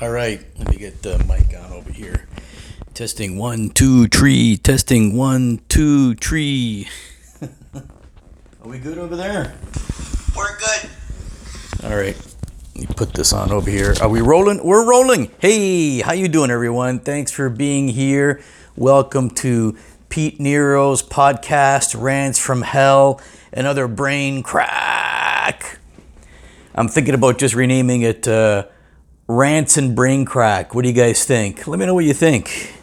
[0.00, 2.28] All right, let me get the mic on over here.
[2.94, 4.56] Testing one, two, three.
[4.56, 6.86] Testing one, two, three.
[7.74, 7.82] Are
[8.62, 9.56] we good over there?
[10.36, 10.90] We're good.
[11.82, 12.16] All right.
[12.76, 13.92] Let me put this on over here.
[14.00, 14.62] Are we rolling?
[14.62, 15.32] We're rolling.
[15.40, 17.00] Hey, how you doing, everyone?
[17.00, 18.40] Thanks for being here.
[18.76, 19.76] Welcome to
[20.10, 23.20] Pete Nero's podcast, Rants from Hell,
[23.52, 25.80] another brain crack.
[26.76, 28.66] I'm thinking about just renaming it uh,
[29.30, 30.74] Rants and Brain Crack.
[30.74, 31.66] What do you guys think?
[31.66, 32.74] Let me know what you think.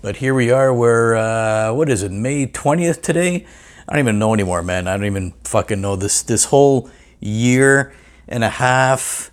[0.00, 0.72] But here we are.
[0.72, 3.46] We're, uh, what is it, May 20th today?
[3.86, 4.88] I don't even know anymore, man.
[4.88, 5.96] I don't even fucking know.
[5.96, 6.88] This, this whole
[7.20, 7.92] year
[8.26, 9.30] and a half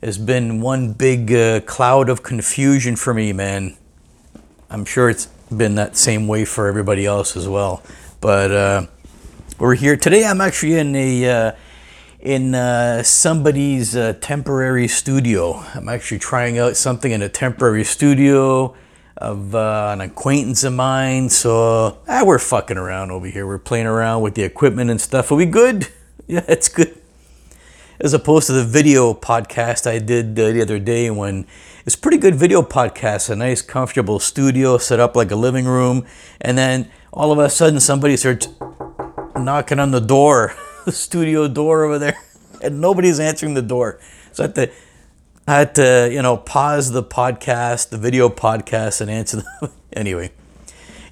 [0.00, 3.76] has been one big uh, cloud of confusion for me, man.
[4.70, 7.82] I'm sure it's been that same way for everybody else as well.
[8.20, 8.86] But uh,
[9.58, 10.24] we're here today.
[10.24, 11.52] I'm actually in a uh,
[12.26, 15.64] in uh, somebody's uh, temporary studio.
[15.76, 18.74] I'm actually trying out something in a temporary studio
[19.16, 21.28] of uh, an acquaintance of mine.
[21.28, 23.46] So ah, we're fucking around over here.
[23.46, 25.30] We're playing around with the equipment and stuff.
[25.30, 25.88] Are we good?
[26.28, 27.00] Yeah, it's good.
[28.00, 31.46] As opposed to the video podcast I did uh, the other day when
[31.86, 36.04] it's pretty good video podcast, a nice comfortable studio set up like a living room,
[36.40, 38.48] and then all of a sudden somebody starts
[39.36, 40.56] knocking on the door
[40.86, 42.16] the studio door over there,
[42.62, 44.00] and nobody's answering the door.
[44.32, 44.70] So I had to,
[45.46, 49.70] I had to, you know, pause the podcast, the video podcast, and answer the.
[49.92, 50.30] anyway,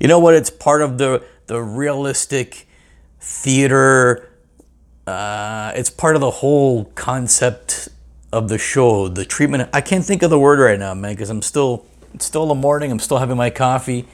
[0.00, 0.34] you know what?
[0.34, 2.66] It's part of the the realistic
[3.20, 4.30] theater.
[5.06, 7.90] Uh, it's part of the whole concept
[8.32, 9.68] of the show, the treatment.
[9.72, 12.54] I can't think of the word right now, man, because I'm still, it's still the
[12.54, 12.90] morning.
[12.90, 14.06] I'm still having my coffee.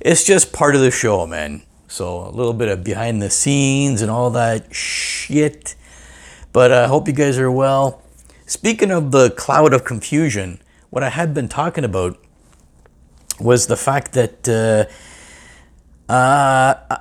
[0.00, 1.62] It's just part of the show, man.
[1.90, 5.74] So a little bit of behind the scenes and all that shit.
[6.52, 8.00] But I uh, hope you guys are well.
[8.46, 12.16] Speaking of the cloud of confusion, what I had been talking about
[13.40, 14.48] was the fact that
[16.08, 16.98] uh, uh,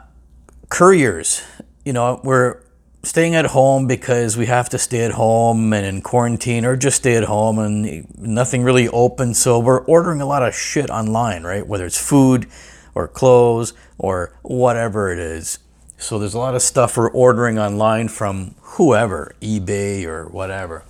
[0.70, 1.44] couriers,
[1.86, 2.64] you know, we're
[3.04, 6.98] staying at home because we have to stay at home and in quarantine or just
[6.98, 9.36] stay at home and nothing really open.
[9.36, 11.66] So we're ordering a lot of shit online, right?
[11.66, 12.48] Whether it's food,
[12.96, 15.60] or clothes or whatever it is.
[15.98, 20.84] So there's a lot of stuff we're ordering online from whoever, eBay or whatever.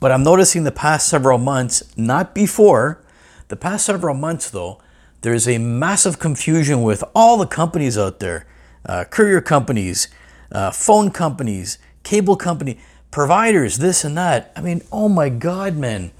[0.00, 3.02] But I'm noticing the past several months, not before,
[3.48, 4.80] the past several months though,
[5.20, 8.46] there's a massive confusion with all the companies out there
[8.86, 10.08] uh, courier companies,
[10.52, 12.78] uh, phone companies, cable company,
[13.10, 14.52] providers, this and that.
[14.56, 16.12] I mean, oh my God, man.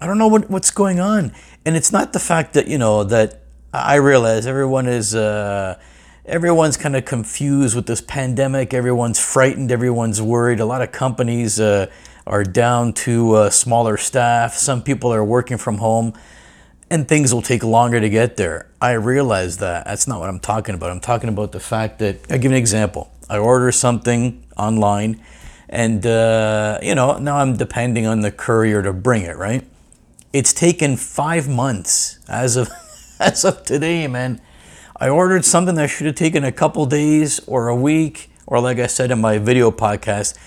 [0.00, 1.32] I don't know what, what's going on.
[1.64, 3.40] And it's not the fact that, you know, that
[3.72, 5.78] I realize everyone is uh,
[6.26, 8.74] everyone's kind of confused with this pandemic.
[8.74, 9.70] Everyone's frightened.
[9.70, 10.58] Everyone's worried.
[10.58, 11.86] A lot of companies uh,
[12.26, 14.54] are down to uh, smaller staff.
[14.54, 16.14] Some people are working from home,
[16.90, 18.68] and things will take longer to get there.
[18.80, 19.84] I realize that.
[19.84, 20.90] That's not what I'm talking about.
[20.90, 23.12] I'm talking about the fact that I'll give an example.
[23.28, 25.22] I order something online,
[25.68, 29.36] and uh, you know now I'm depending on the courier to bring it.
[29.36, 29.64] Right?
[30.32, 32.68] It's taken five months as of
[33.30, 34.40] as of today, man.
[34.96, 38.78] I ordered something that should have taken a couple days or a week, or like
[38.78, 40.38] I said in my video podcast,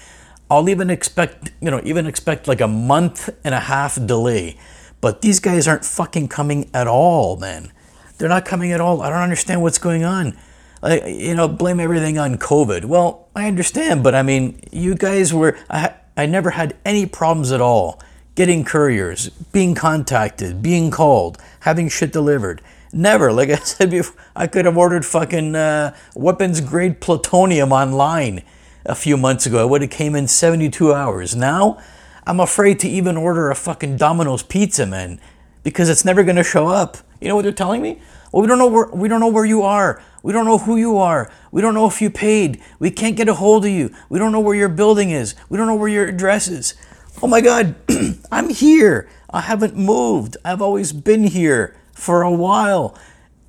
[0.49, 4.57] I'll even expect, you know, even expect like a month and a half delay.
[5.01, 7.71] But these guys aren't fucking coming at all, man.
[8.17, 9.01] They're not coming at all.
[9.01, 10.37] I don't understand what's going on.
[10.81, 12.85] Like, you know, blame everything on COVID.
[12.85, 17.51] Well, I understand, but I mean, you guys were, I, I never had any problems
[17.51, 18.01] at all
[18.35, 22.61] getting couriers, being contacted, being called, having shit delivered.
[22.91, 23.31] Never.
[23.31, 28.43] Like I said before, I could have ordered fucking uh, weapons grade plutonium online
[28.85, 29.65] a few months ago.
[29.65, 31.35] It would have came in 72 hours.
[31.35, 31.79] Now,
[32.25, 35.19] I'm afraid to even order a fucking Domino's pizza, man,
[35.63, 36.97] because it's never to show up.
[37.19, 38.01] You know what they're telling me?
[38.31, 40.01] Well, we don't know where we don't know where you are.
[40.23, 41.31] We don't know who you are.
[41.51, 42.61] We don't know if you paid.
[42.79, 43.93] We can't get a hold of you.
[44.09, 45.35] We don't know where your building is.
[45.49, 46.75] We don't know where your address is.
[47.21, 47.75] Oh my God,
[48.31, 49.09] I'm here.
[49.29, 50.37] I haven't moved.
[50.43, 52.97] I've always been here for a while.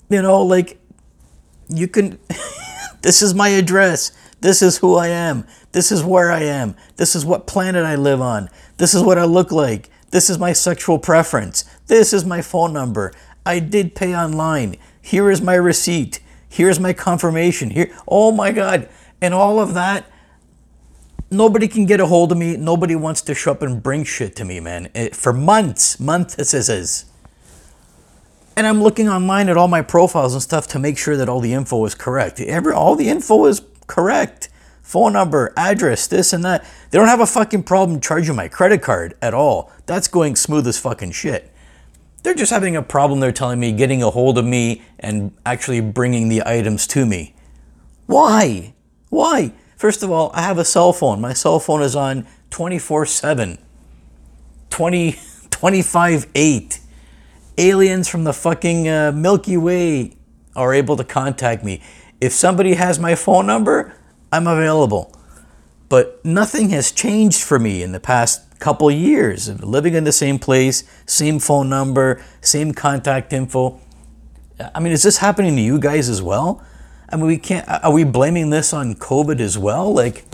[0.08, 0.78] You know, like,
[1.69, 2.19] you can,
[3.02, 4.12] this is my address.
[4.40, 5.46] This is who I am.
[5.72, 6.76] This is where I am.
[6.96, 8.49] This is what planet I live on.
[8.76, 9.88] This is what I look like.
[10.10, 11.64] This is my sexual preference.
[11.87, 13.12] This is my phone number.
[13.44, 14.76] I did pay online.
[15.00, 16.20] Here is my receipt.
[16.49, 17.70] Here's my confirmation.
[17.70, 18.88] Here, oh my God.
[19.20, 20.06] And all of that
[21.34, 22.56] nobody can get a hold of me.
[22.56, 24.88] Nobody wants to show up and bring shit to me, man.
[24.94, 27.04] It, for months, months, it says.
[28.56, 31.40] And I'm looking online at all my profiles and stuff to make sure that all
[31.40, 32.40] the info is correct.
[32.40, 34.48] Every all the info is correct.
[34.81, 36.64] phone number, address, this and that.
[36.90, 39.72] They don't have a fucking problem charging my credit card at all.
[39.86, 41.50] That's going smooth as fucking shit.
[42.22, 45.81] They're just having a problem, they're telling me, getting a hold of me and actually
[45.81, 47.34] bringing the items to me.
[48.06, 48.75] Why?
[49.08, 49.52] Why?
[49.76, 51.21] First of all, I have a cell phone.
[51.21, 53.59] My cell phone is on 24 7,
[54.71, 55.17] 20,
[55.50, 56.81] 25 8.
[57.56, 60.17] Aliens from the fucking uh, Milky Way
[60.56, 61.82] are able to contact me.
[62.21, 63.94] If somebody has my phone number,
[64.32, 65.12] I'm available.
[65.88, 70.12] But nothing has changed for me in the past couple years of living in the
[70.12, 73.81] same place, same phone number, same contact info.
[74.75, 76.65] I mean, is this happening to you guys as well?
[77.09, 77.69] I mean, we can't.
[77.69, 79.93] Are we blaming this on COVID as well?
[79.93, 80.25] Like,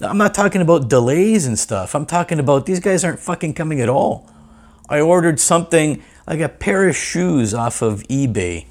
[0.00, 1.94] I'm not talking about delays and stuff.
[1.94, 4.30] I'm talking about these guys aren't fucking coming at all.
[4.88, 8.66] I ordered something like a pair of shoes off of eBay.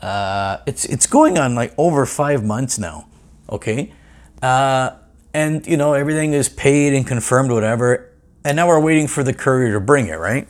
[0.00, 3.06] Uh, it's it's going on like over five months now.
[3.50, 3.92] Okay,
[4.42, 4.90] uh,
[5.34, 8.10] and you know everything is paid and confirmed, whatever
[8.44, 10.48] and now we're waiting for the courier to bring it, right?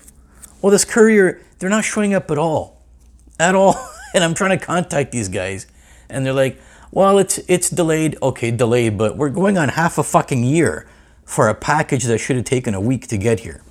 [0.62, 2.83] Well, this courier, they're not showing up at all.
[3.39, 3.75] At all.
[4.15, 5.67] and I'm trying to contact these guys.
[6.11, 6.61] And they're like,
[6.91, 8.17] well, it's it's delayed.
[8.23, 10.89] Okay, delayed, but we're going on half a fucking year
[11.25, 13.62] for a package that should have taken a week to get here.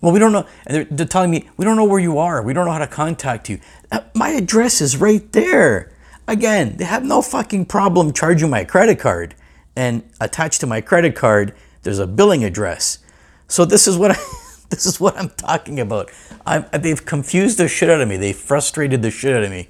[0.00, 0.46] Well, we don't know.
[0.66, 2.42] And they're, they're telling me, we don't know where you are.
[2.42, 3.60] We don't know how to contact you.
[3.90, 5.92] Uh, my address is right there.
[6.26, 9.34] Again, they have no fucking problem charging my credit card.
[9.76, 12.98] And attached to my credit card there's a billing address.
[13.46, 14.14] So this is what I,
[14.70, 16.10] this is what I'm talking about.
[16.44, 18.16] I'm, they've confused the shit out of me.
[18.16, 19.68] They frustrated the shit out of me.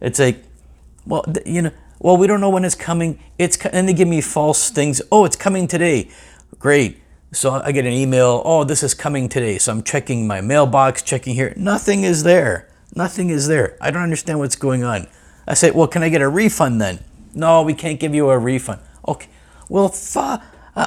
[0.00, 0.42] It's like,
[1.06, 3.18] well, you know, well, we don't know when it's coming.
[3.38, 5.00] It's and they give me false things.
[5.10, 6.10] Oh, it's coming today.
[6.58, 7.00] Great.
[7.32, 8.42] So I get an email.
[8.44, 9.58] Oh, this is coming today.
[9.58, 11.52] So I'm checking my mailbox, checking here.
[11.56, 12.68] Nothing is there.
[12.94, 13.76] Nothing is there.
[13.80, 15.06] I don't understand what's going on.
[15.46, 17.00] I say, well, can I get a refund then?
[17.34, 18.80] No, we can't give you a refund.
[19.06, 19.28] Okay.
[19.68, 20.42] Well, fa-
[20.74, 20.86] uh!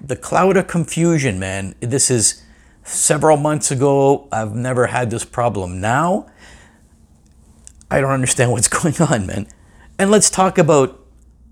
[0.00, 1.74] The cloud of confusion, man.
[1.80, 2.42] This is
[2.82, 4.28] several months ago.
[4.30, 5.80] I've never had this problem.
[5.80, 6.26] Now,
[7.90, 9.46] I don't understand what's going on, man.
[9.98, 11.00] And let's talk about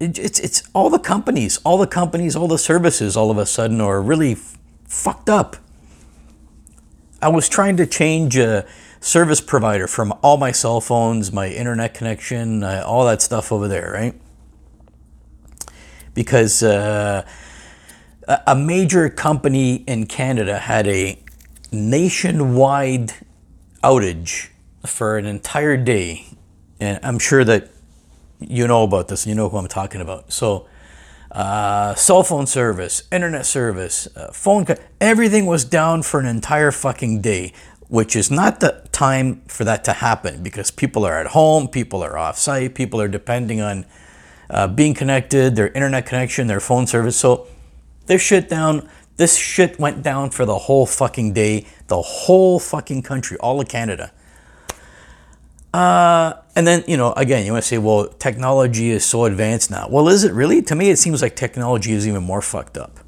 [0.01, 3.81] it's it's all the companies, all the companies, all the services all of a sudden
[3.81, 4.59] are really f-
[4.89, 5.57] fucked up.
[7.21, 8.67] I was trying to change a
[9.01, 13.69] service provider from all my cell phones, my internet connection, uh, all that stuff over
[13.69, 14.15] there, right?
[16.15, 17.25] because uh,
[18.47, 21.19] a major company in Canada had a
[21.71, 23.15] nationwide
[23.83, 24.49] outage
[24.85, 26.27] for an entire day.
[26.81, 27.71] And I'm sure that
[28.41, 30.33] you know about this, you know who I'm talking about.
[30.33, 30.67] So,
[31.31, 36.71] uh, cell phone service, internet service, uh, phone, co- everything was down for an entire
[36.71, 37.53] fucking day,
[37.89, 42.03] which is not the time for that to happen because people are at home, people
[42.03, 43.87] are off site, people are depending on
[44.51, 47.17] uh, being connected, their internet connection, their phone service.
[47.17, 47.47] So
[48.07, 53.03] this shit down, this shit went down for the whole fucking day, the whole fucking
[53.03, 54.13] country, all of Canada.
[55.73, 59.71] Uh, and then, you know, again, you want to say, well, technology is so advanced
[59.71, 59.89] now.
[59.91, 60.61] Well, is it really?
[60.63, 63.01] To me, it seems like technology is even more fucked up.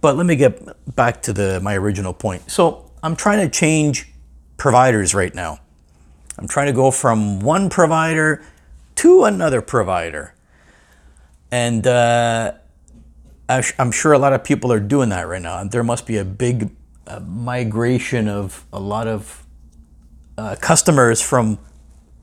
[0.00, 2.50] But let me get back to the my original point.
[2.50, 4.08] So I'm trying to change
[4.56, 5.60] providers right now.
[6.38, 8.42] I'm trying to go from one provider
[8.96, 10.34] to another provider.
[11.52, 12.54] And uh,
[13.48, 15.62] I'm sure a lot of people are doing that right now.
[15.64, 16.74] There must be a big
[17.06, 19.46] uh, migration of a lot of
[20.38, 21.58] uh, customers from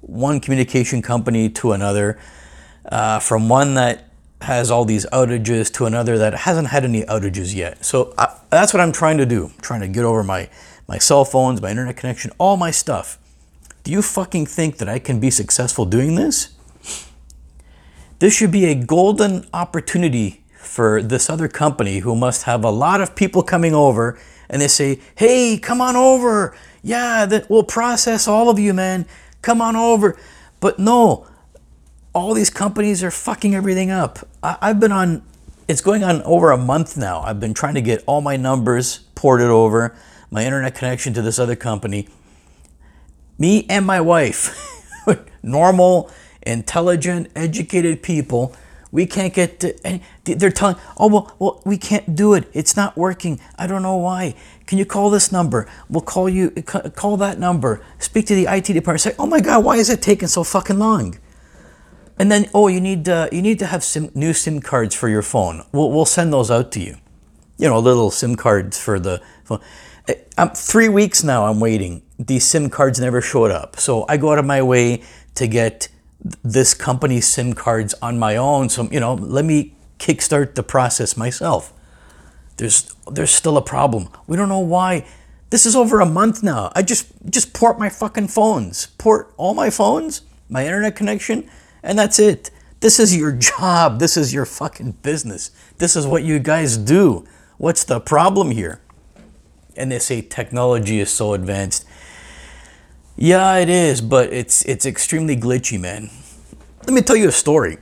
[0.01, 2.20] one communication company to another,
[2.86, 4.10] uh, from one that
[4.41, 7.84] has all these outages to another that hasn't had any outages yet.
[7.84, 9.46] So I, that's what I'm trying to do.
[9.46, 10.50] I'm trying to get over my,
[10.88, 13.18] my cell phones, my internet connection, all my stuff.
[13.84, 16.56] Do you fucking think that I can be successful doing this?
[18.20, 23.01] This should be a golden opportunity for this other company who must have a lot
[23.01, 26.56] of people coming over and they say, hey, come on over.
[26.84, 29.06] Yeah, we'll process all of you, man.
[29.41, 30.17] Come on over.
[30.60, 31.27] But no,
[32.13, 34.19] all these companies are fucking everything up.
[34.43, 35.24] I, I've been on,
[35.67, 37.22] it's going on over a month now.
[37.22, 39.96] I've been trying to get all my numbers ported over,
[40.31, 42.08] my internet connection to this other company.
[43.38, 45.05] Me and my wife,
[45.43, 48.55] normal intelligent, educated people.
[48.91, 52.50] We can't get to, they're telling, oh, well, well, we can't do it.
[52.53, 53.39] It's not working.
[53.58, 54.36] I don't know why.
[54.65, 55.69] Can you call this number?
[55.89, 57.81] We'll call you, call that number.
[58.00, 59.01] Speak to the IT department.
[59.01, 61.19] Say, oh my God, why is it taking so fucking long?
[62.17, 65.08] And then, oh, you need, uh, you need to have SIM, new SIM cards for
[65.08, 65.63] your phone.
[65.72, 66.98] We'll, we'll send those out to you.
[67.58, 69.62] You know, little SIM cards for the phone.
[70.08, 72.01] Eh, I'm, three weeks now I'm waiting.
[72.17, 73.77] These SIM cards never showed up.
[73.79, 75.03] So I go out of my way
[75.36, 75.88] to get
[76.22, 78.70] this company's SIM cards on my own.
[78.70, 81.74] So, you know, let me kickstart the process myself.
[82.58, 84.10] There's there's still a problem.
[84.28, 85.06] We don't know why.
[85.50, 86.72] This is over a month now.
[86.76, 88.88] I just just port my fucking phones.
[88.98, 91.50] Port all my phones, my internet connection,
[91.82, 92.52] and that's it.
[92.82, 94.00] This is your job.
[94.00, 95.52] This is your fucking business.
[95.78, 97.26] This is what you guys do.
[97.58, 98.82] What's the problem here?
[99.78, 101.86] And they say technology is so advanced.
[103.22, 106.10] Yeah, it is, but it's it's extremely glitchy, man.
[106.86, 107.78] Let me tell you a story.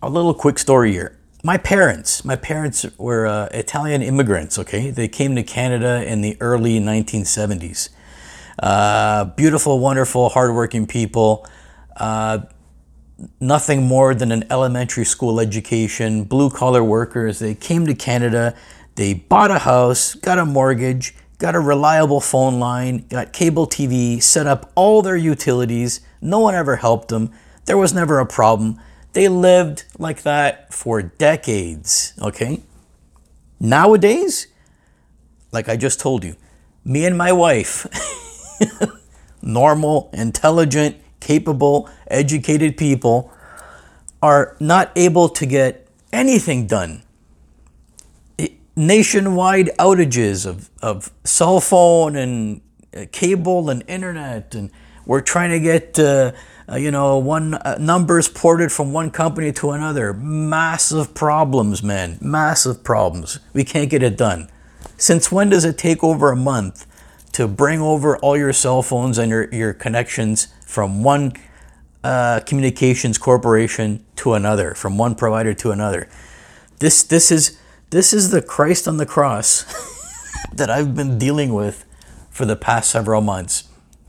[0.00, 1.18] A little quick story here.
[1.44, 4.58] My parents, my parents were uh, Italian immigrants.
[4.58, 7.90] Okay, they came to Canada in the early 1970s.
[8.58, 11.46] Uh, beautiful, wonderful, hardworking people.
[11.94, 12.38] Uh,
[13.38, 17.38] nothing more than an elementary school education, blue collar workers.
[17.38, 18.56] They came to Canada,
[18.94, 24.20] they bought a house, got a mortgage, got a reliable phone line, got cable TV,
[24.22, 26.00] set up all their utilities.
[26.20, 27.30] No one ever helped them.
[27.66, 28.80] There was never a problem.
[29.12, 32.62] They lived like that for decades, okay?
[33.60, 34.48] Nowadays,
[35.52, 36.36] like I just told you,
[36.84, 37.86] me and my wife,
[39.42, 43.32] normal, intelligent, capable, educated people,
[44.20, 47.02] are not able to get anything done
[48.78, 52.60] nationwide outages of, of cell phone and
[52.96, 54.70] uh, cable and internet and
[55.04, 56.32] we're trying to get uh,
[56.70, 60.12] uh, you know one uh, numbers ported from one company to another.
[60.12, 62.18] Massive problems man.
[62.20, 63.40] Massive problems.
[63.52, 64.48] We can't get it done.
[64.96, 66.86] Since when does it take over a month
[67.32, 71.32] to bring over all your cell phones and your, your connections from one
[72.04, 76.08] uh, communications corporation to another from one provider to another?
[76.80, 77.58] This this is
[77.90, 79.64] this is the Christ on the cross
[80.52, 81.84] that I've been dealing with
[82.30, 83.64] for the past several months.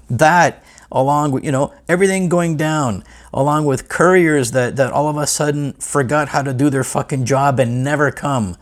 [0.09, 5.17] That, along with, you know, everything going down, along with couriers that, that all of
[5.17, 8.57] a sudden forgot how to do their fucking job and never come.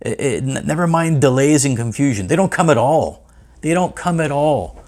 [0.00, 2.26] It, it, never mind delays and confusion.
[2.26, 3.26] They don't come at all.
[3.60, 4.82] They don't come at all.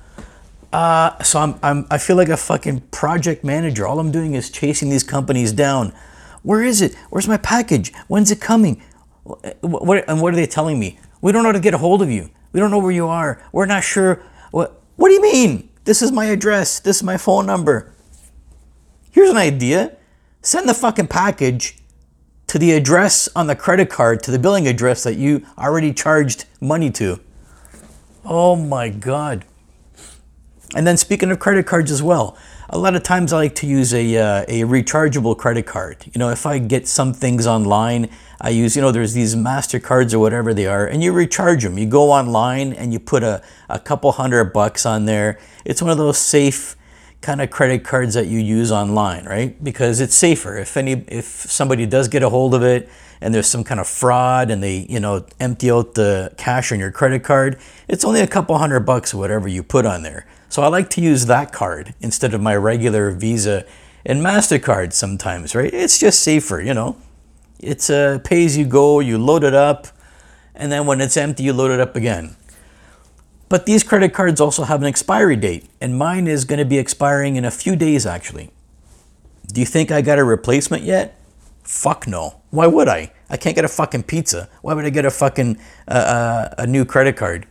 [0.72, 3.86] Uh, so I'm, I'm, I feel like a fucking project manager.
[3.86, 5.92] All I'm doing is chasing these companies down.
[6.42, 6.94] Where is it?
[7.10, 7.92] Where's my package?
[8.08, 8.82] When's it coming?
[9.60, 10.98] What, and what are they telling me?
[11.20, 12.30] We don't know how to get a hold of you.
[12.52, 13.42] We don't know where you are.
[13.52, 14.22] We're not sure.
[14.50, 15.68] What, what do you mean?
[15.84, 16.80] This is my address.
[16.80, 17.92] This is my phone number.
[19.10, 19.96] Here's an idea
[20.42, 21.78] send the fucking package
[22.46, 26.44] to the address on the credit card, to the billing address that you already charged
[26.60, 27.18] money to.
[28.24, 29.44] Oh my God.
[30.74, 32.36] And then speaking of credit cards as well,
[32.68, 36.04] a lot of times I like to use a, uh, a rechargeable credit card.
[36.12, 40.12] You know, if I get some things online, I use, you know, there's these MasterCards
[40.12, 41.78] or whatever they are, and you recharge them.
[41.78, 45.38] You go online and you put a, a couple hundred bucks on there.
[45.64, 46.76] It's one of those safe
[47.20, 49.62] kind of credit cards that you use online, right?
[49.62, 50.58] Because it's safer.
[50.58, 52.88] If any, if somebody does get a hold of it
[53.20, 56.78] and there's some kind of fraud and they, you know, empty out the cash on
[56.78, 57.58] your credit card,
[57.88, 60.26] it's only a couple hundred bucks or whatever you put on there.
[60.48, 63.64] So I like to use that card instead of my regular Visa
[64.04, 65.72] and MasterCard sometimes, right?
[65.72, 66.96] It's just safer, you know.
[67.58, 69.88] It's a pay as you go, you load it up,
[70.54, 72.36] and then when it's empty, you load it up again.
[73.48, 76.78] But these credit cards also have an expiry date, and mine is going to be
[76.78, 78.50] expiring in a few days actually.
[79.52, 81.18] Do you think I got a replacement yet?
[81.62, 82.40] Fuck no.
[82.50, 83.12] Why would I?
[83.28, 84.48] I can't get a fucking pizza.
[84.62, 87.46] Why would I get a fucking uh, uh, a new credit card?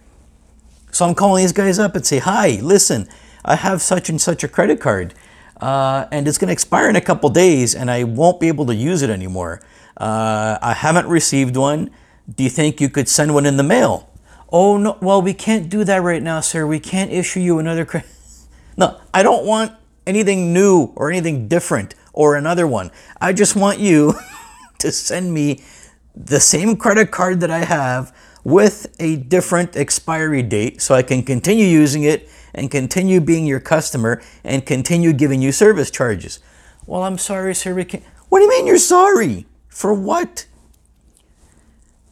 [0.95, 3.09] So I'm calling these guys up and say, hi, listen,
[3.43, 5.13] I have such and such a credit card.
[5.59, 8.65] Uh, and it's going to expire in a couple days and I won't be able
[8.67, 9.59] to use it anymore.
[9.97, 11.91] Uh, I haven't received one.
[12.33, 14.09] Do you think you could send one in the mail?
[14.53, 14.97] Oh, no.
[15.01, 16.65] Well, we can't do that right now, sir.
[16.65, 18.09] We can't issue you another credit.
[18.77, 19.73] No, I don't want
[20.07, 22.89] anything new or anything different or another one.
[23.19, 24.13] I just want you
[24.79, 25.61] to send me
[26.15, 28.13] the same credit card that I have
[28.45, 33.59] with a different expiry date so I can continue using it and continue being your
[33.59, 36.39] customer and continue giving you service charges.
[36.85, 37.73] Well, I'm sorry, sir.
[37.73, 38.03] We can't.
[38.29, 39.47] What do you mean you're sorry?
[39.67, 40.45] For what?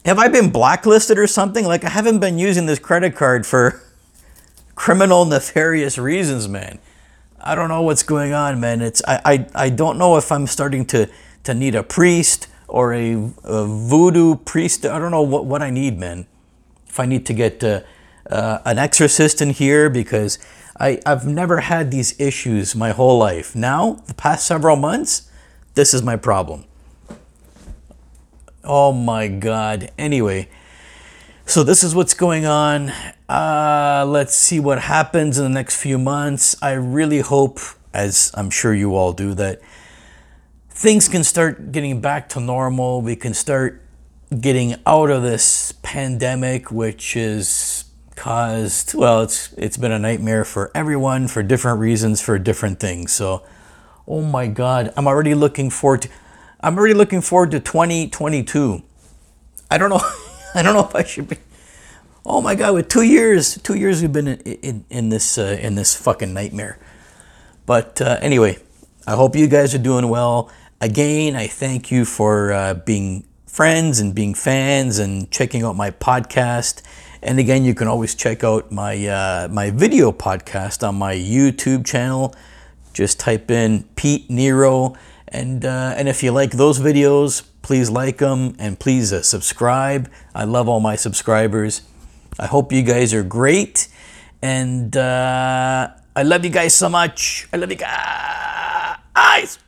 [0.05, 1.65] Have I been blacklisted or something?
[1.65, 3.81] Like, I haven't been using this credit card for
[4.75, 6.79] criminal, nefarious reasons, man.
[7.39, 8.81] I don't know what's going on, man.
[8.81, 11.09] It's I, I, I don't know if I'm starting to,
[11.43, 13.13] to need a priest or a,
[13.43, 14.83] a voodoo priest.
[14.83, 16.25] I don't know what, what I need, man.
[16.87, 17.81] If I need to get uh,
[18.29, 20.39] uh, an exorcist in here because
[20.79, 23.55] I, I've never had these issues my whole life.
[23.55, 25.29] Now, the past several months,
[25.75, 26.65] this is my problem.
[28.63, 29.91] Oh my God.
[29.99, 30.49] Anyway,
[31.45, 32.91] so this is what's going on.
[33.29, 36.55] Uh, let's see what happens in the next few months.
[36.59, 37.59] I really hope
[37.93, 39.61] as I'm sure you all do, that
[40.83, 43.01] things can start getting back to normal.
[43.01, 43.81] We can start
[44.37, 47.85] getting out of this pandemic, which is
[48.17, 53.13] caused well, it's it's been a nightmare for everyone for different reasons, for different things.
[53.13, 53.43] So,
[54.09, 56.09] oh my God, I'm already looking forward to.
[56.59, 58.83] I'm already looking forward to 2022.
[59.71, 60.01] I don't know.
[60.53, 61.37] I don't know if I should be.
[62.25, 62.73] Oh my God!
[62.73, 66.33] With two years, two years we've been in, in, in this uh, in this fucking
[66.33, 66.77] nightmare.
[67.65, 68.57] But uh, anyway,
[69.07, 70.51] I hope you guys are doing well.
[70.83, 75.91] Again, I thank you for uh, being friends and being fans and checking out my
[75.91, 76.81] podcast.
[77.21, 81.85] And again, you can always check out my uh, my video podcast on my YouTube
[81.85, 82.35] channel.
[82.91, 84.95] Just type in Pete Nero,
[85.29, 90.11] and uh, and if you like those videos, please like them and please uh, subscribe.
[90.35, 91.83] I love all my subscribers.
[92.37, 93.87] I hope you guys are great,
[94.41, 97.47] and uh, I love you guys so much.
[97.53, 99.59] I love you guys.